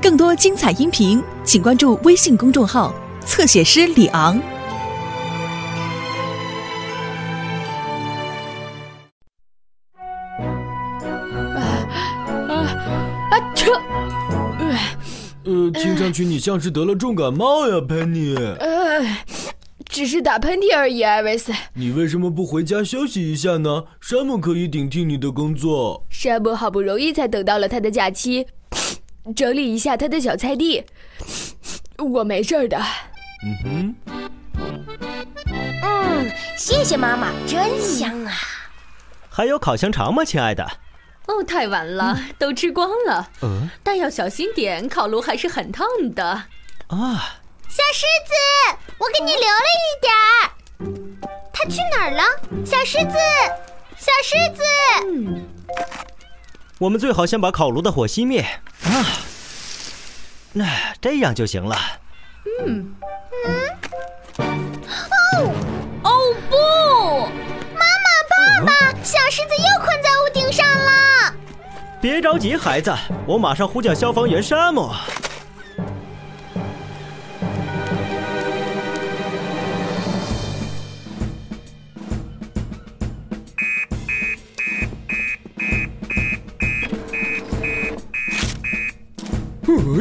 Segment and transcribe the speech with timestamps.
[0.00, 2.92] 更多精彩音频，请关注微信公众号
[3.24, 4.36] “侧写师李昂”。
[13.30, 13.72] 啊，这，
[15.44, 18.34] 呃，听上去你像是得了重感冒呀，佩妮。
[18.36, 19.00] 呃，
[19.92, 21.52] 只是打喷嚏而已，艾维斯。
[21.74, 23.84] 你为什么不回家休息一下呢？
[24.00, 26.06] 山姆可以顶替你的工作。
[26.08, 28.46] 山姆好不容易才等到了他的假期，
[29.36, 30.82] 整理一下他的小菜地。
[31.98, 32.78] 我没事的。
[33.44, 33.94] 嗯哼，
[35.82, 38.32] 嗯，谢谢妈妈，真香啊！
[39.28, 40.66] 还有烤香肠吗，亲爱的？
[41.26, 43.28] 哦，太晚了，都吃光了。
[43.42, 46.24] 嗯但要小心点，烤炉还是很烫的。
[46.86, 47.36] 啊，
[47.68, 50.22] 小狮子，我给你留了一点儿。
[51.52, 52.22] 它去哪儿了？
[52.64, 53.18] 小狮子，
[53.98, 54.62] 小狮子，
[56.78, 58.42] 我们最好先把烤炉的火熄灭
[58.84, 59.04] 啊，
[60.52, 60.68] 那、
[61.00, 61.76] 这样就行了。
[62.64, 62.94] 嗯
[65.34, 65.50] 哦
[66.04, 66.10] 哦
[66.48, 66.56] 不！
[67.74, 71.34] 妈妈爸爸，小狮子又困在屋顶上了。
[72.00, 72.94] 别着急，孩子，
[73.26, 74.92] 我马上呼叫消防员山姆。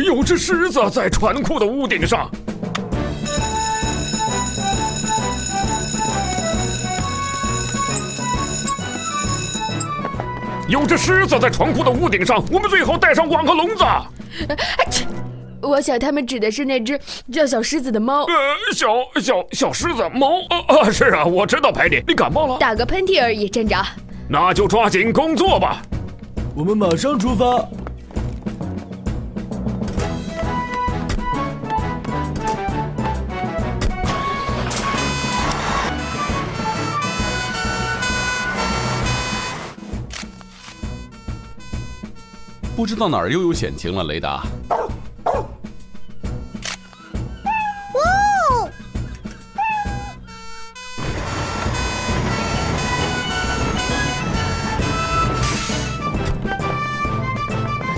[0.06, 2.30] 有只狮子在船库的屋顶上。
[10.68, 13.84] 有只狮子在船库的屋顶上，我们最好带上网和笼子。
[13.84, 14.06] 啊
[14.90, 15.06] 切！
[15.62, 16.98] 我想他们指的是那只
[17.32, 18.26] 叫小狮子的猫。
[18.26, 18.34] 呃，
[18.74, 18.88] 小
[19.22, 20.90] 小小狮子猫啊啊！
[20.90, 23.86] 是啊，我知道，佩妮，你感冒了，打个喷嚏而已，站长。
[24.30, 25.82] 那就抓紧工作吧。
[26.56, 27.68] 我们马上出发。
[42.82, 44.42] 不知道哪儿又有险情了，雷达。
[47.94, 48.68] 哦，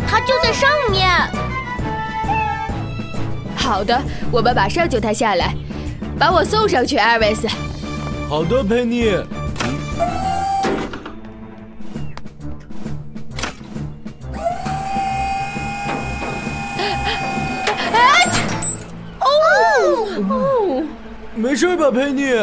[0.05, 1.09] 它就在上面。
[3.55, 3.97] 好的，
[4.33, 5.55] 我们马上救他下来，
[6.19, 7.47] 把我送上去，艾维斯。
[8.27, 9.15] 好的，佩妮。
[21.53, 22.33] 没事吧，佩妮？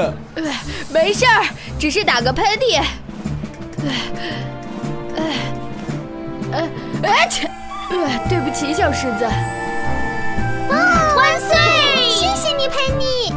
[0.89, 1.45] 没事儿，
[1.81, 2.81] 只是打个喷嚏。
[5.17, 5.25] 呃，
[6.53, 6.69] 呃，
[7.03, 7.51] 呃，切！
[7.91, 9.25] 呃，对不起，小狮子。
[10.69, 11.57] 万岁！
[12.09, 13.35] 谢谢你，佩妮。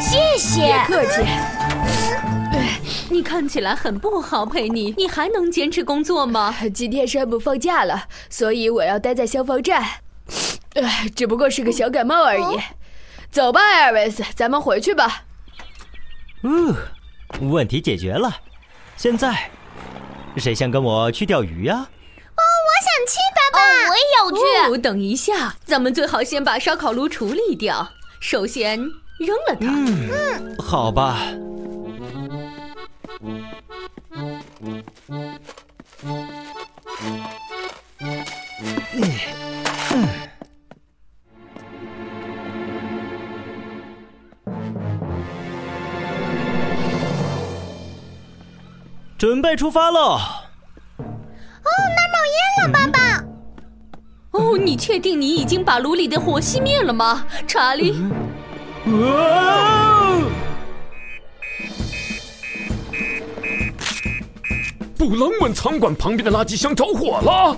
[0.00, 0.96] 谢谢别。
[0.96, 1.26] 客气。
[3.10, 6.56] 你看起来很不好，佩妮，你还能坚持工作吗？
[6.72, 9.84] 今天山姆放假了，所以我要待在消防站。
[10.76, 12.58] 唉，只不过是个小感冒而已。
[13.32, 15.22] 走吧，艾维斯，咱们回去吧。
[16.42, 16.76] 嗯，
[17.40, 18.30] 问题解决了。
[18.94, 19.50] 现在，
[20.36, 21.80] 谁想跟我去钓鱼呀、哦
[22.36, 23.62] 我想去，爸爸。
[23.88, 24.36] 我也要去。
[24.70, 27.88] 哦，等一下，咱们最好先把烧烤炉处理掉。
[28.20, 28.78] 首先
[29.18, 29.66] 扔了它。
[29.66, 31.18] 嗯好吧。
[49.22, 50.18] 准备出发喽！
[50.98, 53.24] 哦，哪冒烟了爸爸，
[54.32, 58.02] 哦，你确定你已经把炉里的火熄灭了吗，查理？
[58.84, 60.18] 啊！
[64.98, 67.56] 布朗文餐馆旁边的垃圾箱着火了。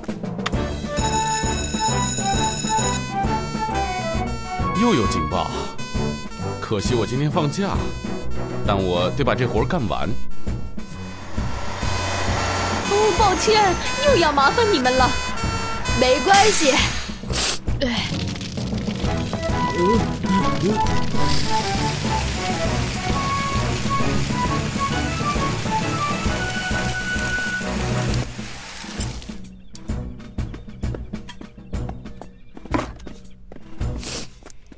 [4.83, 5.51] 又有警报，
[6.61, 7.71] 可惜我今天放假，
[8.67, 10.11] 但我得把这活儿干完。
[13.19, 13.75] 抱歉，
[14.07, 15.11] 又要麻烦你们了。
[16.01, 16.73] 没关系。
[17.81, 18.07] 唉，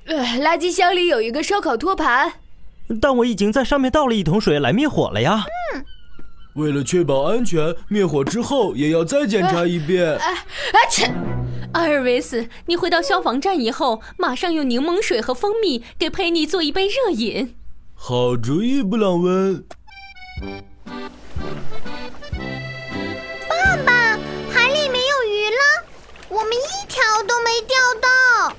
[0.06, 2.32] 呃，垃圾箱里有一个烧烤托盘。
[3.00, 5.44] 但我已经在上面倒了一桶水来灭火了呀。
[6.56, 10.16] 为了确保安全，灭火之后也要再检查一遍。
[10.16, 10.20] 啊
[10.90, 11.12] 切！
[11.72, 17.54] 阿尔维斯，你回到消防站以后，马上用柠檬水和蜂蜜给佩妮做一杯热饮。
[17.94, 19.62] 好主意，布朗温。
[23.48, 24.18] 爸爸，
[24.50, 25.84] 海里没有鱼了，
[26.30, 28.56] 我们一条都没钓到。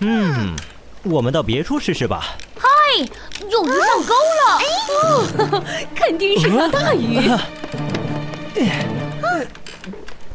[0.00, 0.56] 嗯，
[1.02, 2.38] 我们到别处试试吧。
[3.68, 4.42] 上钩了！
[4.58, 7.30] 哎， 肯定是条大鱼。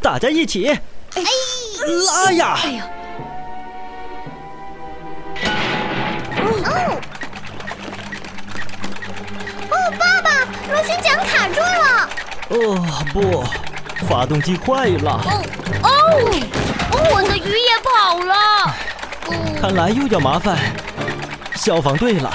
[0.02, 0.68] 大家一起，
[1.16, 1.24] 哎，
[2.06, 2.58] 拉呀！
[2.64, 2.86] 哎呀！
[6.38, 7.00] 哦，
[9.72, 10.30] 哦，爸爸，
[10.72, 12.10] 螺旋桨卡住了。
[12.50, 12.56] 哦
[13.14, 13.44] 不，
[14.06, 15.22] 发动机坏了。
[15.82, 15.90] 哦
[16.92, 18.36] 哦，我的鱼也跑了。
[19.60, 20.58] 看来又要麻烦
[21.56, 22.32] 消防队了。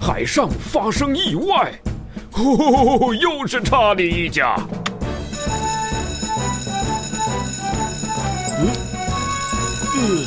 [0.00, 1.70] 海上发生意外，
[2.30, 4.56] 呼，又是查理一家。
[8.58, 8.66] 嗯
[9.96, 10.26] 嗯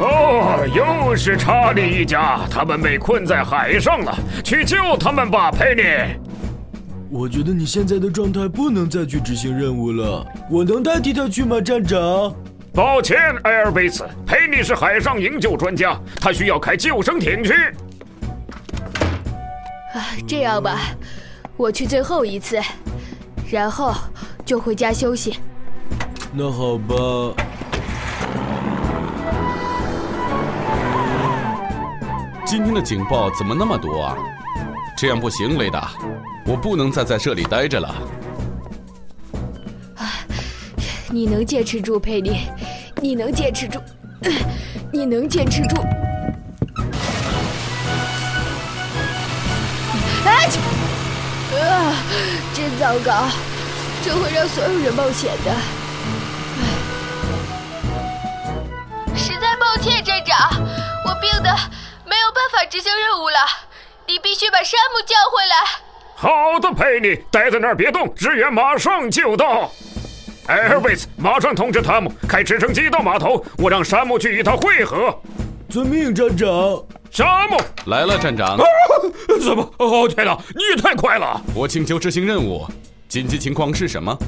[0.00, 5.82] 哦，又是查理一家，他们被困在海上了，去救他们吧，佩妮。
[7.10, 12.34] 我觉得你现在的状态不能再去执行任务了，我能代替他去吗，站长？
[12.72, 17.52] 抱歉，埃尔维斯，佩利是海上营救专家，他需要开救生艇去。
[19.94, 20.78] 啊，这样吧，
[21.56, 22.60] 我去最后一次，
[23.50, 23.94] 然后
[24.44, 25.38] 就回家休息。
[26.32, 26.94] 那好吧。
[32.44, 34.16] 今天的警报怎么那么多啊？
[34.96, 35.90] 这样不行，雷达，
[36.46, 37.88] 我不能再在这里待着了。
[39.96, 40.24] 啊，
[41.10, 42.46] 你能坚持住，佩妮，
[43.00, 43.80] 你能坚持住，
[44.92, 45.80] 你能坚持住。
[50.24, 50.30] 啊！
[51.58, 51.94] 啊！
[52.52, 53.28] 真糟糕，
[54.02, 55.54] 这会让所有人冒险的。
[59.16, 60.50] 实在抱歉，站长，
[61.06, 61.56] 我病的
[62.04, 63.38] 没有办法执行任务了。
[64.06, 65.56] 你必须把山姆叫回来。
[66.16, 69.70] 好的，佩妮，待在那儿别动，支援马上就到。
[70.48, 75.14] 艾尔维斯，马上通知汤姆开直升机到码头，我让山姆去与他会合。
[75.68, 76.48] 遵命，站长。
[77.10, 78.56] 山姆来了，站长。
[79.44, 79.74] 怎么？
[79.76, 81.38] 哦天哪，你也太快了！
[81.54, 82.66] 我请求执行任务，
[83.08, 84.18] 紧急情况是什么？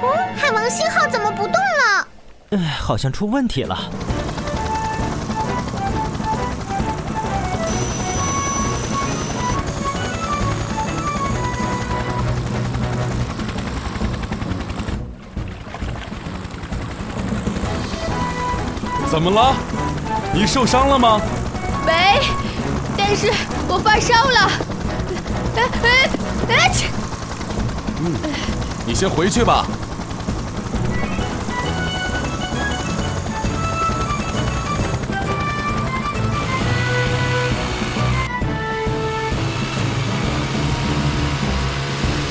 [0.00, 2.08] 嗯，海王星号怎么不动了？
[2.50, 3.76] 哎，好像出问题了。
[19.12, 19.54] 怎么了？
[20.32, 21.20] 你受伤了吗？
[21.84, 22.18] 没，
[22.96, 23.30] 但是
[23.68, 24.50] 我发烧了。
[25.54, 26.08] 哎哎
[26.48, 26.68] 哎！
[26.72, 26.86] 切
[28.00, 28.14] 嗯，
[28.86, 29.66] 你先回去吧。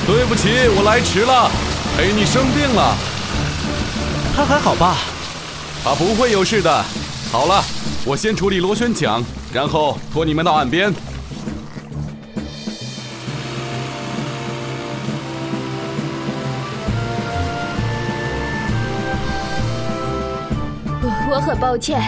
[0.04, 1.48] 对不起，我来迟了。
[1.96, 2.96] 陪你生病了。
[4.34, 4.96] 他还好吧？
[5.84, 6.84] 他不会有事的。
[7.30, 7.62] 好了，
[8.04, 10.92] 我先处理螺旋桨，然后拖你们到岸边。
[21.34, 21.98] 我很抱歉，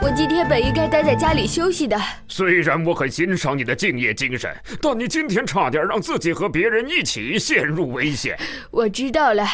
[0.00, 2.00] 我今天本应该待在家里休息的。
[2.28, 8.38] 虽然我很欣赏你的敬业精神，但你今天差点让自己和别人一起陷入危险。
[8.70, 9.44] 我知道了，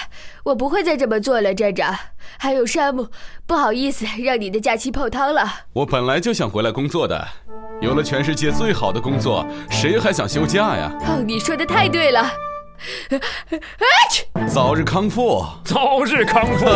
[0.45, 1.97] 我不会再这么做了，站长。
[2.39, 3.09] 还有山姆，
[3.47, 5.51] 不好意思让你的假期泡汤了。
[5.73, 7.27] 我本来就想回来工作的，
[7.81, 10.93] 有了全世界最好的工作，谁还想休假呀？
[11.07, 12.31] 哦，你说的太对了。
[14.47, 16.67] 早日康复， 早日康复。